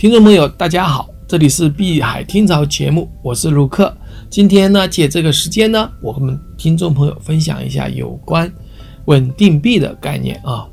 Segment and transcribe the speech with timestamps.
[0.00, 3.94] 听众朋友，大家好，这里是碧海听潮节目，我是卢克。
[4.30, 8.50] 今天呢，借这个时间呢，我们听众朋友分享一下有关
[9.04, 10.66] 稳定币的概念啊。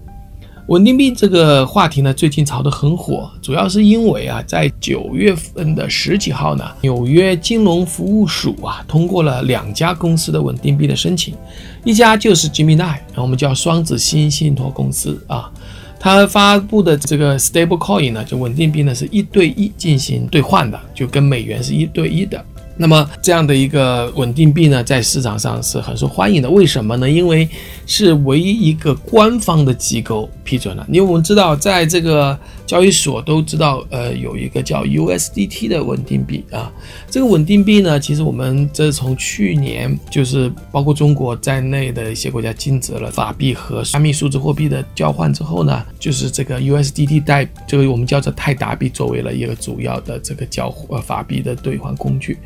[0.70, 11.36] 稳定币这个话题呢，最近炒得很火，主要是因为啊，在九月份的十几号呢，纽约金融服务署啊通过了两家公司的稳定币的申请，
[11.84, 15.52] 一家就是 Gemini，我们叫双子星信托公司啊，
[16.00, 22.44] 它发布的这个 Stable Coin 呢，就稳定币呢是一对一进行兑换的，就跟美元是一对一的。
[22.80, 26.50] 那么这样的一个稳定币呢，在市场上是很受欢迎的。
[26.50, 27.10] 为什么呢？
[27.10, 27.50] 因为
[27.88, 30.86] 是唯一一个官方的机构批准了。
[30.90, 32.38] 因为我们知道，在这个
[32.68, 36.72] 交易所都知道，呃，有一个叫 USDT 的稳定币啊。
[37.10, 52.38] 这个稳定币呢，其实我们这从去年就是包括中国在内的一些国家禁止了法币和加密数字货币的交换之后呢，就是这个 USDT 代这个我们叫做泰达币作为了一个主要的这个交呃法币的兑换工具。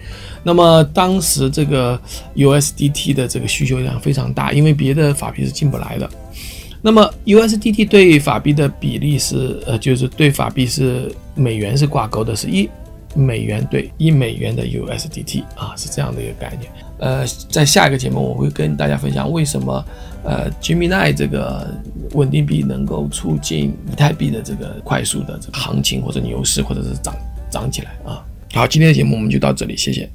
[0.43, 1.99] 那么当时这个
[2.35, 6.10] USDT 的这个需求量非常大，因为别的法币是进不来的。
[6.84, 12.70] 那么 USDT 对法币的比例是，呃，就是对法币是美元是挂钩的，是一
[13.15, 16.71] 美元对一美元的 USDT 啊，是这样的一个概念。
[16.98, 19.85] 呃，在下一个节目我会跟大家分享为什么
[20.23, 21.68] 呃 Gemini 这个
[22.13, 27.16] 稳定币能够促进以太币的这个快速的这个行情或者牛市或者是涨
[27.51, 28.23] 涨起来啊。
[28.54, 30.10] 好，今天的节目我们就到这里，谢谢。